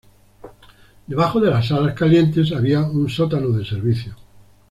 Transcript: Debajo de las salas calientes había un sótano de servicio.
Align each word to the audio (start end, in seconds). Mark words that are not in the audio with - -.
Debajo 1.05 1.39
de 1.39 1.51
las 1.51 1.67
salas 1.67 1.93
calientes 1.93 2.51
había 2.53 2.79
un 2.81 3.07
sótano 3.07 3.49
de 3.49 3.63
servicio. 3.63 4.15